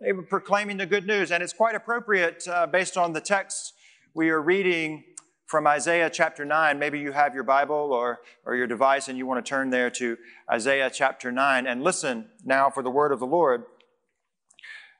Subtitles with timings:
[0.00, 3.74] They were proclaiming the good news, and it's quite appropriate uh, based on the text
[4.14, 5.02] we are reading
[5.46, 6.78] from Isaiah chapter 9.
[6.78, 9.90] Maybe you have your Bible or, or your device and you want to turn there
[9.90, 10.16] to
[10.48, 13.64] Isaiah chapter 9 and listen now for the word of the Lord.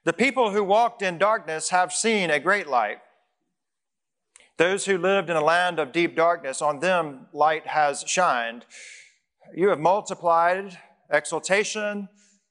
[0.02, 2.98] The people who walked in darkness have seen a great light.
[4.56, 8.64] Those who lived in a land of deep darkness, on them light has shined.
[9.54, 10.76] You have multiplied
[11.08, 12.08] exultation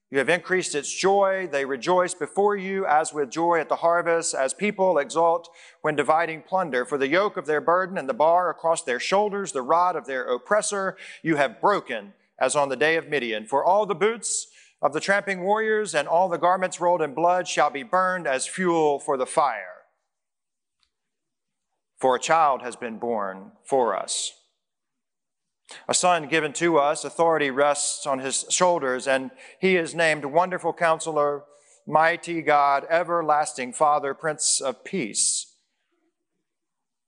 [0.09, 1.49] you have increased its joy.
[1.51, 5.49] They rejoice before you as with joy at the harvest, as people exult
[5.81, 6.85] when dividing plunder.
[6.85, 10.05] For the yoke of their burden and the bar across their shoulders, the rod of
[10.05, 13.45] their oppressor, you have broken as on the day of Midian.
[13.45, 14.47] For all the boots
[14.81, 18.47] of the tramping warriors and all the garments rolled in blood shall be burned as
[18.47, 19.73] fuel for the fire.
[21.99, 24.31] For a child has been born for us
[25.87, 30.73] a son given to us, authority rests on his shoulders, and he is named Wonderful
[30.73, 31.43] Counselor,
[31.85, 35.55] Mighty God, Everlasting Father, Prince of Peace.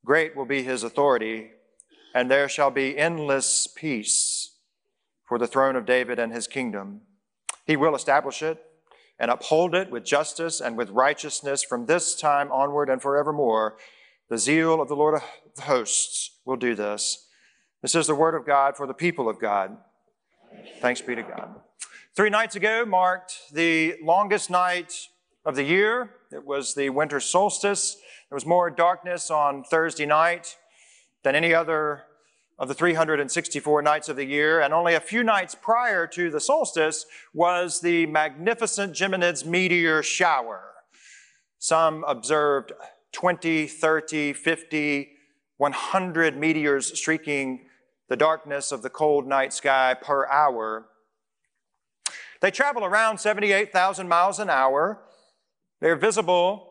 [0.06, 1.52] Great will be his authority,
[2.14, 4.56] and there shall be endless peace
[5.28, 7.02] for the throne of David and his kingdom.
[7.66, 8.64] He will establish it
[9.20, 13.78] and uphold it with justice and with righteousness from this time onward and forevermore.
[14.30, 17.28] The zeal of the Lord of hosts will do this.
[17.82, 19.78] This is the word of God for the people of God.
[20.82, 21.56] Thanks be to God.
[22.14, 25.08] Three nights ago marked the longest night
[25.46, 26.10] of the year.
[26.30, 27.96] It was the winter solstice.
[28.30, 30.58] There was more darkness on Thursday night
[31.24, 32.04] than any other
[32.58, 34.60] of the 364 nights of the year.
[34.60, 40.74] And only a few nights prior to the solstice was the magnificent Geminids meteor shower.
[41.60, 42.74] Some observed
[43.14, 45.12] 20, 30, 50,
[45.56, 47.68] 100 meteors streaking
[48.10, 50.86] the darkness of the cold night sky per hour.
[52.42, 55.02] They travel around 78,000 miles an hour.
[55.82, 56.68] They're visible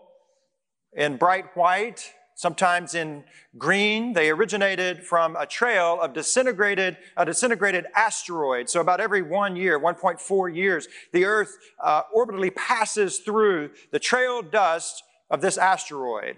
[0.93, 3.25] in bright white, sometimes in
[3.57, 4.15] green.
[4.15, 8.69] They originated from a trail of disintegrated, a disintegrated asteroid.
[8.69, 14.43] So about every one year, 1.4 years, the Earth uh, orbitally passes through the trail
[14.43, 16.37] dust of this asteroid.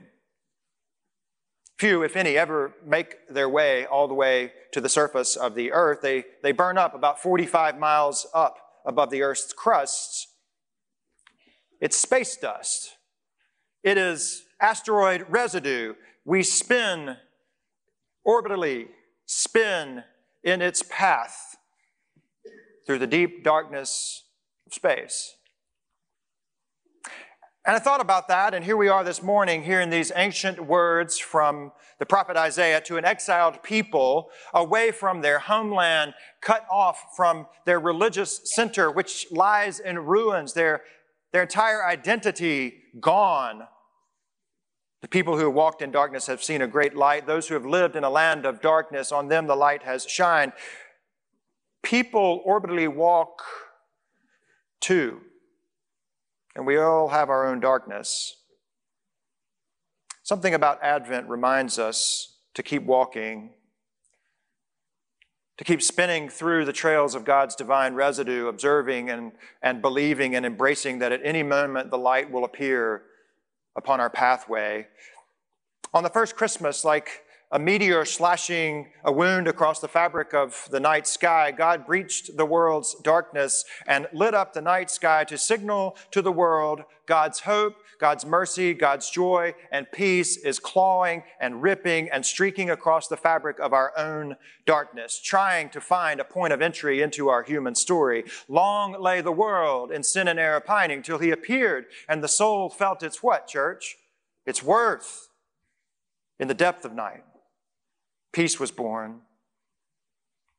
[1.80, 5.72] Few, if any, ever make their way all the way to the surface of the
[5.72, 6.00] earth.
[6.02, 10.28] They, they burn up about 45 miles up above the earth's crust.
[11.80, 12.96] It's space dust.
[13.82, 15.94] It is asteroid residue.
[16.26, 17.16] We spin
[18.28, 18.88] orbitally,
[19.24, 20.04] spin
[20.44, 21.56] in its path
[22.86, 24.24] through the deep darkness
[24.66, 25.34] of space.
[27.66, 31.18] And I thought about that, and here we are this morning hearing these ancient words
[31.18, 37.46] from the prophet Isaiah to an exiled people away from their homeland, cut off from
[37.66, 40.80] their religious center, which lies in ruins, their,
[41.32, 43.64] their entire identity gone.
[45.02, 47.26] The people who walked in darkness have seen a great light.
[47.26, 50.52] Those who have lived in a land of darkness, on them the light has shined.
[51.82, 53.42] People orbitally walk
[54.80, 55.20] too
[56.54, 58.36] and we all have our own darkness.
[60.22, 63.50] Something about Advent reminds us to keep walking,
[65.58, 70.46] to keep spinning through the trails of God's divine residue, observing and, and believing and
[70.46, 73.02] embracing that at any moment the light will appear
[73.76, 74.86] upon our pathway.
[75.92, 80.78] On the first Christmas, like a meteor slashing a wound across the fabric of the
[80.78, 85.96] night sky, God breached the world's darkness and lit up the night sky to signal
[86.12, 92.08] to the world God's hope, God's mercy, God's joy, and peace is clawing and ripping
[92.08, 96.62] and streaking across the fabric of our own darkness, trying to find a point of
[96.62, 98.24] entry into our human story.
[98.46, 102.70] Long lay the world in sin and error pining till he appeared, and the soul
[102.70, 103.96] felt its what, church?
[104.46, 105.30] Its worth
[106.38, 107.24] in the depth of night.
[108.32, 109.22] Peace was born,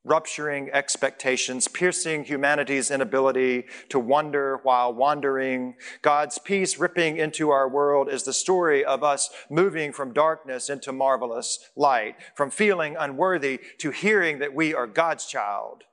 [0.04, 5.76] rupturing expectations, piercing humanity's inability to wonder while wandering.
[6.02, 10.92] God's peace ripping into our world is the story of us moving from darkness into
[10.92, 15.84] marvelous light, from feeling unworthy to hearing that we are God's child,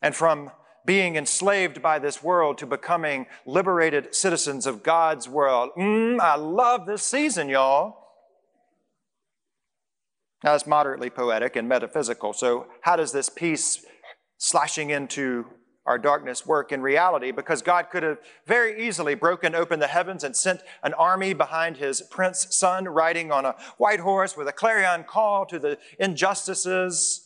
[0.00, 0.50] and from
[0.84, 5.70] being enslaved by this world to becoming liberated citizens of God's world.
[5.76, 8.05] Mm, I love this season, y'all.
[10.54, 12.32] It's moderately poetic and metaphysical.
[12.32, 13.84] So, how does this peace
[14.38, 15.46] slashing into
[15.84, 17.32] our darkness work in reality?
[17.32, 21.78] Because God could have very easily broken open the heavens and sent an army behind
[21.78, 27.25] his prince son riding on a white horse with a clarion call to the injustices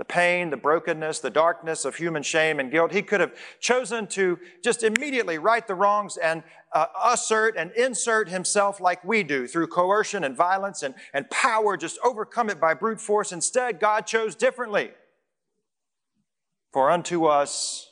[0.00, 2.90] the pain, the brokenness, the darkness of human shame and guilt.
[2.90, 6.42] He could have chosen to just immediately right the wrongs and
[6.72, 11.76] uh, assert and insert himself like we do through coercion and violence and, and power,
[11.76, 13.30] just overcome it by brute force.
[13.30, 14.92] Instead, God chose differently.
[16.72, 17.90] For unto us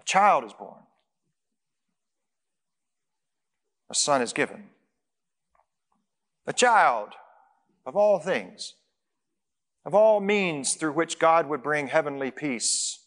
[0.00, 0.82] a child is born,
[3.88, 4.64] a son is given.
[6.44, 7.10] A child
[7.86, 8.74] of all things
[9.84, 13.00] of all means through which God would bring heavenly peace.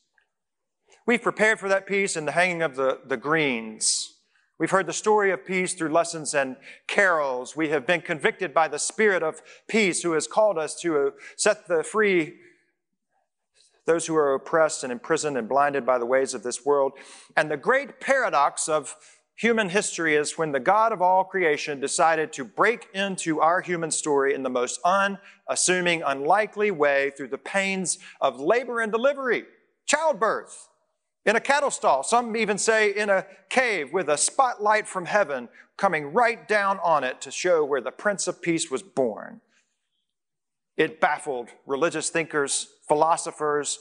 [1.06, 4.13] We've prepared for that peace in the hanging of the, the greens.
[4.57, 6.56] We've heard the story of peace through lessons and
[6.88, 7.56] carols.
[7.56, 11.12] We have been convicted by the Spirit of peace who has called us to uh,
[11.36, 12.36] set the free
[13.86, 16.94] those who are oppressed and imprisoned and blinded by the ways of this world.
[17.38, 18.95] And the great paradox of
[19.35, 23.91] human history is when the God of all creation decided to break into our human
[23.91, 29.43] story in the most unassuming, unlikely way through the pains of labor and delivery,
[29.85, 30.69] childbirth,
[31.25, 32.03] in a cattle stall.
[32.03, 37.03] Some even say in a cave with a spotlight from heaven coming right down on
[37.03, 39.41] it to show where the Prince of Peace was born.
[40.77, 43.79] It baffled religious thinkers, philosophers,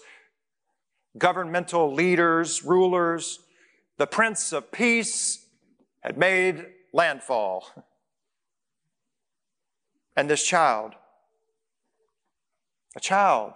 [1.19, 3.41] governmental leaders, rulers.
[3.99, 5.44] The Prince of Peace
[6.05, 7.67] had made landfall.
[10.17, 10.93] And this child,
[12.95, 13.55] a child,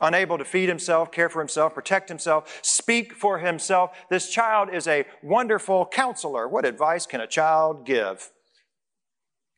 [0.00, 4.88] unable to feed himself, care for himself, protect himself, speak for himself, this child is
[4.88, 6.48] a wonderful counselor.
[6.48, 8.30] What advice can a child give?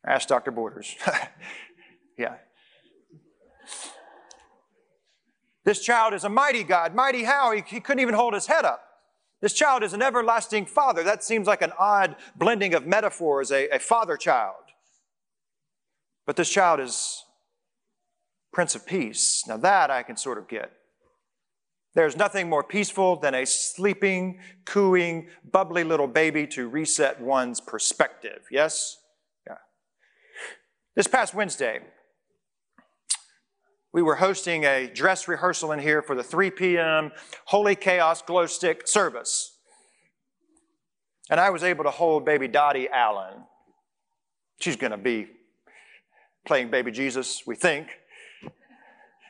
[0.05, 0.51] Ask Dr.
[0.51, 0.95] Borders.
[2.17, 2.35] yeah.
[5.63, 6.95] This child is a mighty God.
[6.95, 7.51] Mighty how?
[7.51, 8.90] He, he couldn't even hold his head up.
[9.41, 11.03] This child is an everlasting father.
[11.03, 14.55] That seems like an odd blending of metaphors, a, a father child.
[16.27, 17.23] But this child is
[18.53, 19.43] Prince of Peace.
[19.47, 20.71] Now, that I can sort of get.
[21.93, 28.45] There's nothing more peaceful than a sleeping, cooing, bubbly little baby to reset one's perspective.
[28.49, 28.97] Yes?
[29.45, 29.57] Yeah.
[30.95, 31.79] This past Wednesday,
[33.93, 37.11] we were hosting a dress rehearsal in here for the 3 p.m.
[37.45, 39.57] Holy Chaos Glow Stick service.
[41.29, 43.43] And I was able to hold baby Dottie Allen.
[44.59, 45.27] She's going to be
[46.45, 47.87] playing baby Jesus, we think.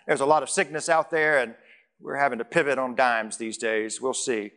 [0.07, 1.55] There's a lot of sickness out there, and
[1.99, 4.01] we're having to pivot on dimes these days.
[4.01, 4.51] We'll see.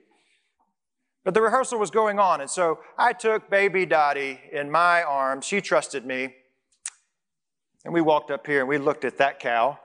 [1.24, 5.46] But the rehearsal was going on, and so I took baby Dottie in my arms.
[5.46, 6.34] She trusted me.
[7.84, 9.78] And we walked up here and we looked at that cow.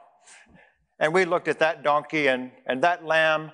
[0.99, 3.51] And we looked at that donkey and, and that lamb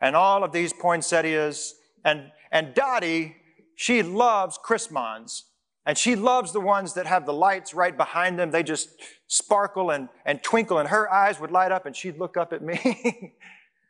[0.00, 1.74] and all of these poinsettias.
[2.04, 3.36] And, and Dottie,
[3.76, 5.44] she loves Chrismons.
[5.84, 8.50] And she loves the ones that have the lights right behind them.
[8.52, 8.90] They just
[9.26, 12.62] sparkle and, and twinkle, and her eyes would light up, and she'd look up at
[12.62, 13.34] me.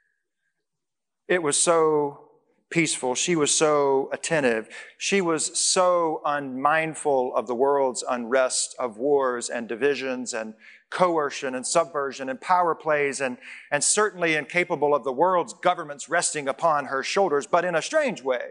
[1.29, 2.29] it was so
[2.73, 3.15] peaceful.
[3.15, 4.69] She was so attentive.
[4.99, 10.55] She was so unmindful of the world's unrest, of wars and divisions and
[10.91, 13.39] coercion and subversion and power plays, and,
[13.71, 18.23] and certainly incapable of the world's governments resting upon her shoulders, but in a strange
[18.23, 18.51] way.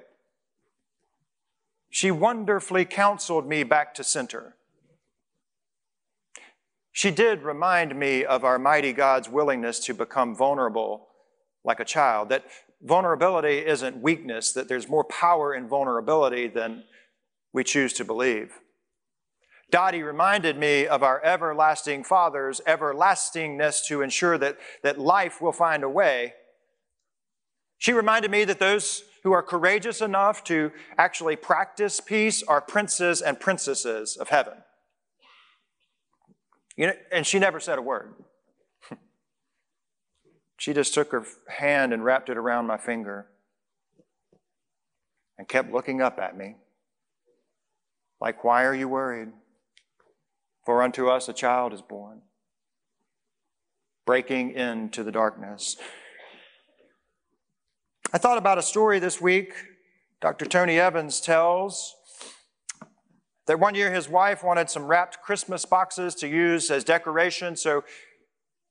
[1.90, 4.56] She wonderfully counseled me back to center.
[6.94, 11.08] She did remind me of our mighty God's willingness to become vulnerable
[11.64, 12.44] like a child, that
[12.84, 16.84] vulnerability isn't weakness, that there's more power in vulnerability than
[17.54, 18.60] we choose to believe.
[19.70, 25.84] Dottie reminded me of our everlasting Father's everlastingness to ensure that, that life will find
[25.84, 26.34] a way.
[27.78, 33.22] She reminded me that those who are courageous enough to actually practice peace are princes
[33.22, 34.56] and princesses of heaven.
[36.76, 38.14] You know, and she never said a word.
[40.62, 43.26] She just took her hand and wrapped it around my finger
[45.40, 46.54] and kept looking up at me.
[48.20, 49.30] Like, why are you worried?
[50.64, 52.22] For unto us a child is born,
[54.06, 55.78] breaking into the darkness.
[58.14, 59.56] I thought about a story this week.
[60.22, 60.46] Dr.
[60.46, 61.96] Tony Evans tells
[63.48, 67.84] that one year his wife wanted some wrapped Christmas boxes to use as decoration, so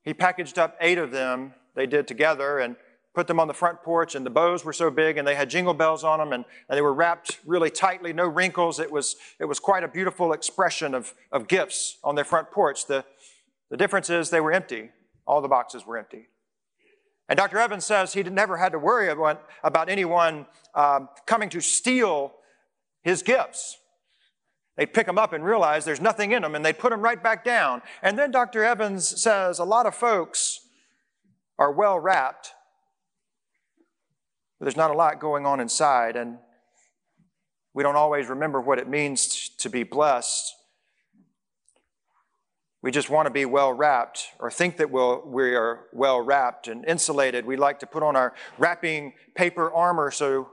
[0.04, 2.76] he packaged up eight of them they did together and
[3.14, 5.50] put them on the front porch, and the bows were so big, and they had
[5.50, 8.78] jingle bells on them, and, and they were wrapped really tightly, no wrinkles.
[8.78, 12.86] It was, it was quite a beautiful expression of, of gifts on their front porch.
[12.86, 13.04] The,
[13.68, 14.90] the difference is they were empty.
[15.26, 16.28] All the boxes were empty.
[17.28, 17.58] And Dr.
[17.58, 22.34] Evans says he never had to worry about, about anyone um, coming to steal
[23.02, 23.76] his gifts.
[24.76, 27.22] They'd pick them up and realize there's nothing in them, and they'd put them right
[27.22, 27.82] back down.
[28.02, 28.64] And then Dr.
[28.64, 30.60] Evans says a lot of folks
[31.60, 32.54] are well wrapped,
[34.60, 36.38] there's not a lot going on inside, and
[37.74, 40.54] we don't always remember what it means to be blessed.
[42.82, 46.66] We just want to be well wrapped or think that we'll, we are well wrapped
[46.66, 47.44] and insulated.
[47.44, 50.48] We like to put on our wrapping paper armor so,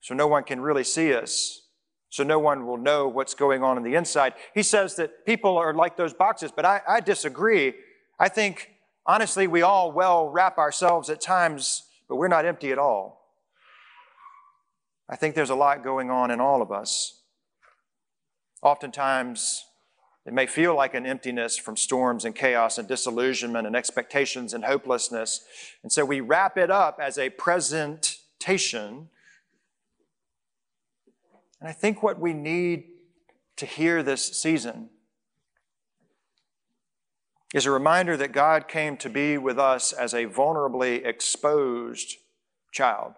[0.00, 1.62] so no one can really see us,
[2.08, 4.34] so no one will know what's going on in the inside.
[4.54, 7.74] He says that people are like those boxes, but I, I disagree.
[8.20, 8.70] I think,
[9.06, 13.32] honestly, we all well wrap ourselves at times, but we're not empty at all.
[15.08, 17.20] I think there's a lot going on in all of us.
[18.62, 19.66] Oftentimes,
[20.26, 24.64] it may feel like an emptiness from storms and chaos and disillusionment and expectations and
[24.64, 25.44] hopelessness.
[25.82, 29.10] And so we wrap it up as a presentation.
[31.60, 32.84] And I think what we need
[33.56, 34.88] to hear this season
[37.54, 42.16] is a reminder that God came to be with us as a vulnerably exposed
[42.72, 43.14] child.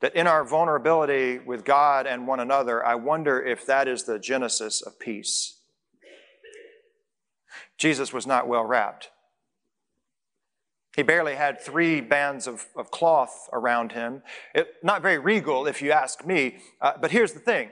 [0.00, 4.18] That in our vulnerability with God and one another, I wonder if that is the
[4.18, 5.56] genesis of peace.
[7.78, 9.10] Jesus was not well wrapped.
[10.94, 14.22] He barely had three bands of, of cloth around him.
[14.54, 16.58] It, not very regal, if you ask me.
[16.80, 17.70] Uh, but here's the thing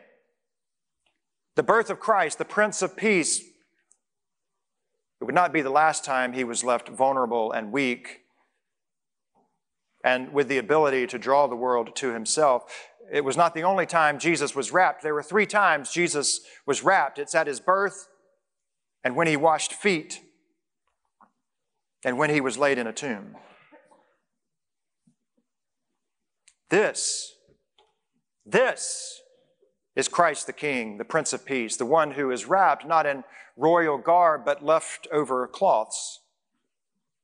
[1.57, 3.43] the birth of Christ, the Prince of Peace,
[5.21, 8.21] it would not be the last time he was left vulnerable and weak
[10.05, 12.91] and with the ability to draw the world to himself.
[13.13, 15.03] It was not the only time Jesus was wrapped.
[15.03, 17.19] There were three times Jesus was wrapped.
[17.19, 18.09] It's at his birth,
[19.03, 20.21] and when he washed feet,
[22.05, 23.37] and when he was laid in a tomb.
[26.71, 27.33] This,
[28.45, 29.21] this
[29.97, 33.25] is Christ the King, the Prince of Peace, the one who is wrapped not in
[33.57, 36.21] royal garb, but left over cloths.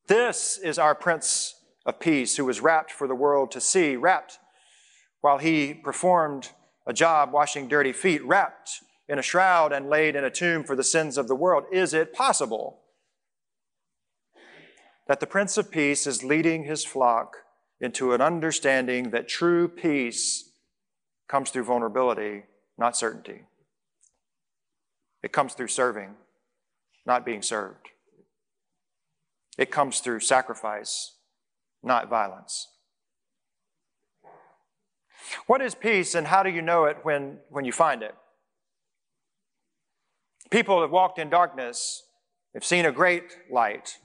[0.06, 4.38] This is our Prince of Peace who was wrapped for the world to see, wrapped
[5.20, 6.50] while he performed
[6.86, 10.74] a job washing dirty feet, wrapped in a shroud and laid in a tomb for
[10.74, 11.64] the sins of the world.
[11.70, 12.80] Is it possible
[15.06, 17.36] that the Prince of Peace is leading his flock
[17.80, 20.50] into an understanding that true peace
[21.28, 22.44] comes through vulnerability,
[22.78, 23.42] not certainty?
[25.22, 26.14] It comes through serving,
[27.06, 27.88] not being served.
[29.58, 31.14] It comes through sacrifice,
[31.82, 32.68] not violence.
[35.46, 38.14] What is peace and how do you know it when, when you find it?
[40.50, 42.02] People have walked in darkness
[42.54, 43.98] have seen a great light.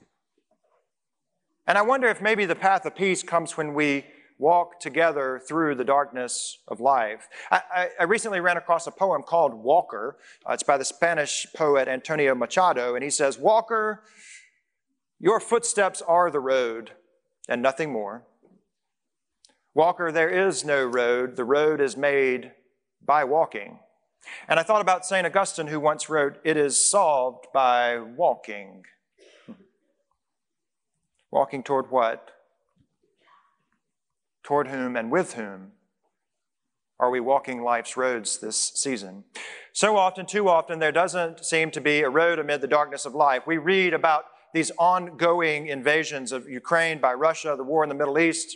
[1.66, 4.06] And I wonder if maybe the path of peace comes when we
[4.40, 7.28] walk together through the darkness of life.
[7.52, 10.18] I, I, I recently ran across a poem called Walker.
[10.48, 14.04] Uh, it's by the Spanish poet Antonio Machado, and he says, Walker,
[15.20, 16.92] your footsteps are the road
[17.50, 18.24] and nothing more.
[19.74, 21.36] Walker, there is no road.
[21.36, 22.52] The road is made
[23.06, 23.80] by walking.
[24.48, 25.26] And I thought about St.
[25.26, 28.86] Augustine, who once wrote, It is solved by walking.
[31.32, 32.32] Walking toward what?
[34.48, 35.74] Toward whom and with whom
[37.02, 39.26] are we walking life's roads this season?
[39.74, 43.14] So often, too often, there doesn't seem to be a road amid the darkness of
[43.14, 43.46] life.
[43.46, 44.24] We read about
[44.54, 48.56] these ongoing invasions of Ukraine by Russia, the war in the Middle East,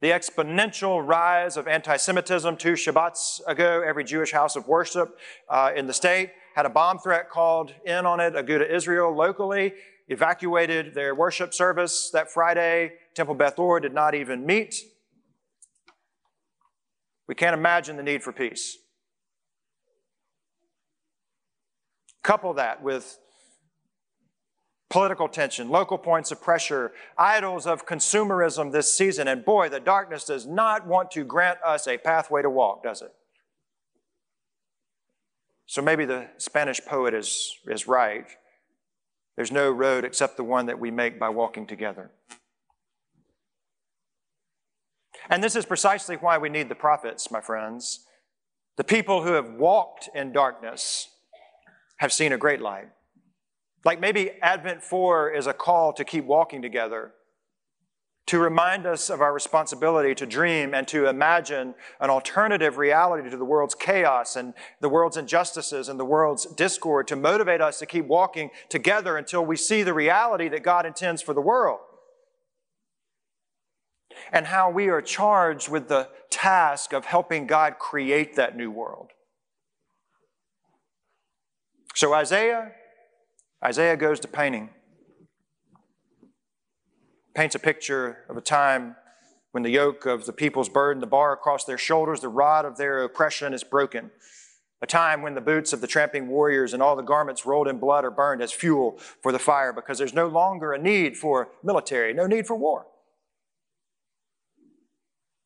[0.00, 2.56] the exponential rise of anti Semitism.
[2.56, 5.18] Two Shabbats ago, every Jewish house of worship
[5.50, 8.32] uh, in the state had a bomb threat called in on it.
[8.32, 9.74] Agudath Israel locally
[10.08, 12.92] evacuated their worship service that Friday.
[13.14, 14.76] Temple Beth Or did not even meet.
[17.28, 18.78] We can't imagine the need for peace.
[22.22, 23.18] Couple that with
[24.90, 29.26] political tension, local points of pressure, idols of consumerism this season.
[29.26, 33.00] And boy, the darkness does not want to grant us a pathway to walk, does
[33.00, 33.12] it?
[35.64, 38.26] So maybe the Spanish poet is, is right.
[39.36, 42.10] There's no road except the one that we make by walking together.
[45.30, 48.04] And this is precisely why we need the prophets, my friends.
[48.76, 51.08] The people who have walked in darkness
[51.98, 52.88] have seen a great light.
[53.84, 57.12] Like maybe Advent 4 is a call to keep walking together,
[58.26, 63.36] to remind us of our responsibility to dream and to imagine an alternative reality to
[63.36, 67.86] the world's chaos and the world's injustices and the world's discord, to motivate us to
[67.86, 71.80] keep walking together until we see the reality that God intends for the world.
[74.32, 79.10] And how we are charged with the task of helping God create that new world.
[81.94, 82.72] So, Isaiah
[83.64, 84.70] Isaiah goes to painting.
[87.34, 88.96] Paints a picture of a time
[89.52, 92.76] when the yoke of the people's burden, the bar across their shoulders, the rod of
[92.76, 94.10] their oppression is broken.
[94.80, 97.78] A time when the boots of the tramping warriors and all the garments rolled in
[97.78, 101.50] blood are burned as fuel for the fire because there's no longer a need for
[101.62, 102.86] military, no need for war.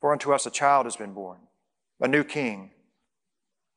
[0.00, 1.40] For unto us a child has been born,
[2.00, 2.70] a new king,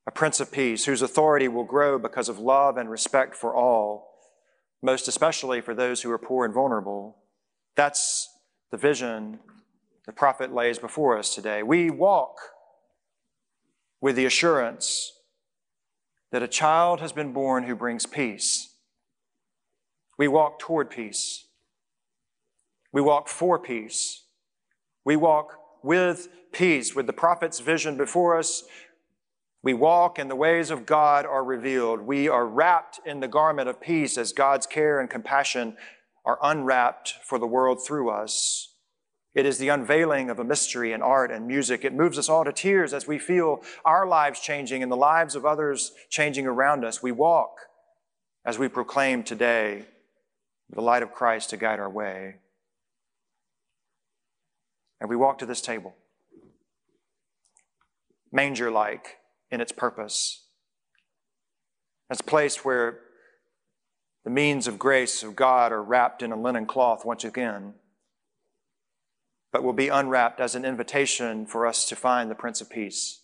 [0.07, 4.09] a prince of peace, whose authority will grow because of love and respect for all,
[4.81, 7.17] most especially for those who are poor and vulnerable.
[7.75, 8.29] That's
[8.71, 9.39] the vision
[10.05, 11.61] the prophet lays before us today.
[11.63, 12.37] We walk
[14.01, 15.11] with the assurance
[16.31, 18.73] that a child has been born who brings peace.
[20.17, 21.45] We walk toward peace.
[22.91, 24.23] We walk for peace.
[25.05, 28.63] We walk with peace, with the prophet's vision before us.
[29.61, 32.01] We walk and the ways of God are revealed.
[32.01, 35.77] We are wrapped in the garment of peace as God's care and compassion
[36.29, 38.75] are unwrapped for the world through us.
[39.33, 41.83] It is the unveiling of a mystery in art and music.
[41.83, 45.33] It moves us all to tears as we feel our lives changing and the lives
[45.33, 47.01] of others changing around us.
[47.01, 47.61] We walk
[48.45, 49.85] as we proclaim today
[50.69, 52.35] the light of Christ to guide our way.
[55.01, 55.95] And we walk to this table,
[58.31, 59.17] manger like
[59.49, 60.43] in its purpose.
[62.11, 62.99] It's a place where
[64.29, 67.73] the means of grace of God are wrapped in a linen cloth once again,
[69.51, 73.23] but will be unwrapped as an invitation for us to find the Prince of Peace.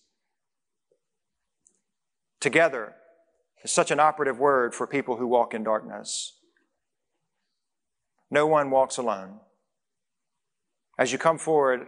[2.40, 2.96] Together
[3.64, 6.40] is such an operative word for people who walk in darkness.
[8.32, 9.42] No one walks alone.
[10.98, 11.86] As you come forward,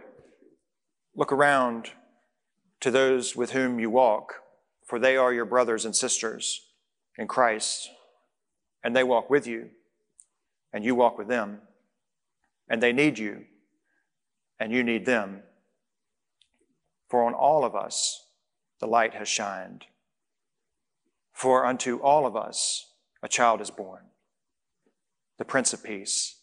[1.16, 1.90] look around
[2.78, 4.34] to those with whom you walk,
[4.86, 6.68] for they are your brothers and sisters
[7.16, 7.90] in Christ,
[8.82, 9.70] and they walk with you,
[10.72, 11.60] and you walk with them,
[12.68, 13.44] and they need you,
[14.60, 15.42] and you need them.
[17.08, 18.26] For on all of us
[18.80, 19.86] the light has shined.
[21.32, 24.02] For unto all of us a child is born,
[25.38, 26.36] the Prince of Peace,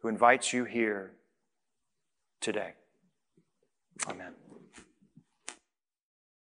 [0.00, 1.12] who invites you here
[2.40, 2.72] today.
[4.08, 4.49] Amen.